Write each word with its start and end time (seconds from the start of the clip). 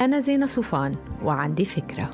أنا 0.00 0.20
زينة 0.20 0.46
صوفان 0.46 0.96
وعندي 1.24 1.64
فكرة. 1.64 2.10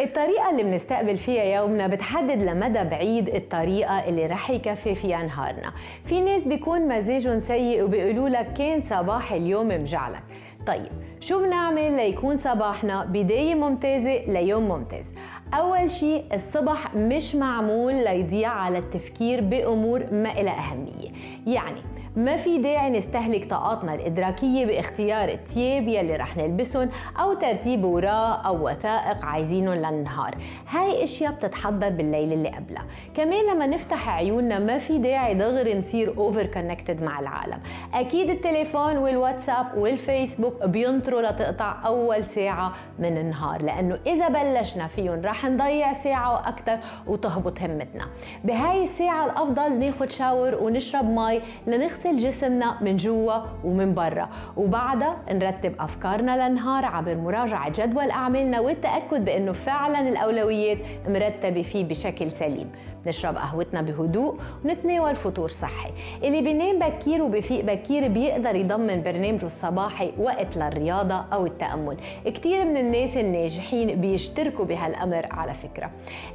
الطريقة 0.00 0.50
اللي 0.50 0.62
بنستقبل 0.62 1.16
فيها 1.16 1.42
يومنا 1.42 1.86
بتحدد 1.86 2.42
لمدى 2.42 2.84
بعيد 2.84 3.28
الطريقة 3.28 4.08
اللي 4.08 4.26
رح 4.26 4.50
يكفي 4.50 4.94
فيها 4.94 5.22
نهارنا. 5.22 5.72
في 6.06 6.20
ناس 6.20 6.44
بيكون 6.44 6.88
مزاجهم 6.88 7.40
سيء 7.40 7.82
وبيقولوا 7.82 8.28
لك 8.28 8.52
كان 8.52 8.80
صباح 8.80 9.32
اليوم 9.32 9.68
مجعلك. 9.68 10.22
طيب 10.66 10.88
شو 11.20 11.42
بنعمل 11.42 11.96
ليكون 11.96 12.36
صباحنا 12.36 13.04
بداية 13.04 13.54
ممتازة 13.54 14.24
ليوم 14.26 14.68
ممتاز؟ 14.68 15.06
أول 15.54 15.90
شيء 15.90 16.24
الصبح 16.34 16.94
مش 16.94 17.34
معمول 17.34 17.94
ليضيع 17.94 18.48
على 18.48 18.78
التفكير 18.78 19.40
بأمور 19.40 20.06
ما 20.12 20.40
إلها 20.40 20.72
أهمية. 20.72 21.10
يعني 21.46 21.80
ما 22.16 22.36
في 22.36 22.58
داعي 22.58 22.90
نستهلك 22.90 23.50
طاقاتنا 23.50 23.94
الإدراكية 23.94 24.66
باختيار 24.66 25.28
التياب 25.28 25.88
يلي 25.88 26.16
رح 26.16 26.36
نلبسهم 26.36 26.90
أو 27.20 27.34
ترتيب 27.34 27.84
وراق 27.84 28.42
أو 28.46 28.68
وثائق 28.68 29.24
عايزينهم 29.24 29.74
للنهار. 29.74 30.34
هاي 30.68 31.04
أشياء 31.04 31.32
بتتحضر 31.32 31.88
بالليل 31.88 32.32
اللي 32.32 32.48
قبلها. 32.48 32.84
كمان 33.14 33.46
لما 33.54 33.66
نفتح 33.66 34.08
عيوننا 34.08 34.58
ما 34.58 34.78
في 34.78 34.98
داعي 34.98 35.34
دغري 35.34 35.78
نصير 35.78 36.16
over 36.16 36.46
connected 36.46 37.02
مع 37.02 37.20
العالم. 37.20 37.58
أكيد 37.94 38.30
التليفون 38.30 38.96
والواتساب 38.96 39.66
والفيسبوك 39.76 40.51
بينطروا 40.64 41.22
لتقطع 41.22 41.76
أول 41.86 42.24
ساعة 42.24 42.72
من 42.98 43.16
النهار 43.18 43.62
لأنه 43.62 43.98
إذا 44.06 44.28
بلشنا 44.28 44.86
فيهم 44.86 45.20
رح 45.24 45.44
نضيع 45.44 45.92
ساعة 45.92 46.32
وأكثر 46.32 46.78
وتهبط 47.06 47.60
همتنا. 47.60 48.04
بهاي 48.44 48.82
الساعة 48.82 49.24
الأفضل 49.26 49.78
ناخد 49.78 50.10
شاور 50.10 50.54
ونشرب 50.54 51.10
مي 51.10 51.40
لنغسل 51.66 52.16
جسمنا 52.16 52.76
من 52.80 52.96
جوا 52.96 53.34
ومن 53.64 53.94
برا 53.94 54.28
وبعدها 54.56 55.16
نرتب 55.32 55.74
أفكارنا 55.80 56.48
للنهار 56.48 56.84
عبر 56.84 57.14
مراجعة 57.14 57.68
جدول 57.70 58.10
أعمالنا 58.10 58.60
والتأكد 58.60 59.24
بأنه 59.24 59.52
فعلا 59.52 60.08
الأولويات 60.08 60.78
مرتبة 61.08 61.62
فيه 61.62 61.84
بشكل 61.84 62.30
سليم. 62.30 62.72
نشرب 63.06 63.36
قهوتنا 63.36 63.82
بهدوء 63.82 64.38
ونتناول 64.64 65.16
فطور 65.16 65.48
صحي. 65.48 65.90
اللي 66.22 66.40
بينام 66.40 66.78
بكير 66.78 67.22
وبفيق 67.22 67.64
بكير 67.64 68.08
بيقدر 68.08 68.54
يضمن 68.54 69.02
برنامجه 69.02 69.46
الصباحي 69.46 70.12
وقت 70.18 70.41
للرياضة 70.56 71.14
أو 71.14 71.46
التأمل. 71.46 71.96
كتير 72.24 72.64
من 72.64 72.76
الناس 72.76 73.16
الناجحين 73.16 74.00
بيشتركوا 74.00 74.64
بهالأمر 74.64 75.26
على 75.30 75.54
فكرة. 75.54 75.90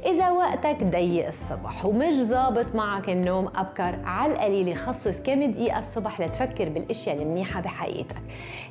إذا 0.06 0.30
وقتك 0.30 0.82
ضيق 0.82 1.26
الصبح 1.26 1.84
ومش 1.84 2.14
ظابط 2.14 2.74
معك 2.74 3.08
النوم 3.08 3.48
أبكر 3.56 3.98
على 4.04 4.32
القليل 4.32 4.76
خصص 4.76 5.20
كم 5.20 5.50
دقيقة 5.50 5.78
الصبح 5.78 6.20
لتفكر 6.20 6.68
بالأشياء 6.68 7.22
المنيحة 7.22 7.60
بحياتك. 7.60 8.22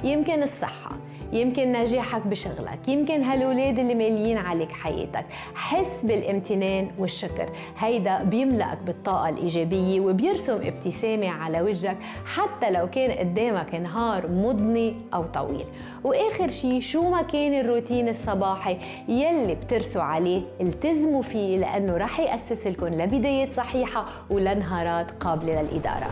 يمكن 0.04 0.44
الصحة. 0.44 0.92
يمكن 1.34 1.72
نجاحك 1.72 2.28
بشغلك 2.28 2.88
يمكن 2.88 3.24
هالولاد 3.24 3.80
اللي 3.80 3.96
ماليين 3.96 4.38
عليك 4.38 4.72
حياتك. 4.72 5.26
حس 5.56 6.00
بالامتنان 6.04 6.92
والشكر. 7.00 7.50
هيدا 7.78 8.24
بيملأك 8.24 8.78
بالطاقة 8.86 9.30
الإيجابية 9.30 10.00
وبيرسم 10.00 10.60
ابتسامة 10.64 11.30
على 11.30 11.62
وجهك 11.62 11.98
حتى 12.26 12.72
لو 12.72 12.90
كان 12.90 13.12
قدامك 13.12 13.76
نهار 13.76 14.28
مضني 14.28 14.96
أو 15.14 15.26
طويل. 15.26 15.66
وآخر 16.04 16.50
شي 16.50 16.82
شو 16.82 17.10
ما 17.10 17.22
كان 17.22 17.54
الروتين 17.60 18.10
الصباحي 18.10 18.78
يلي 19.08 19.56
بترسوا 19.56 20.02
عليه 20.02 20.42
التزموا 20.62 21.22
فيه 21.22 21.58
لأنه 21.58 21.98
رح 21.98 22.20
يأسس 22.20 22.68
لكم 22.68 22.88
لبدايات 22.88 23.52
صحيحة 23.52 24.06
ولنهارات 24.30 25.12
قابلة 25.12 25.62
للإدارة. 25.62 26.12